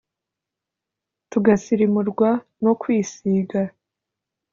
tugasirimurwa 1.31 2.29
no 2.63 2.73
kwisiga, 2.81 3.59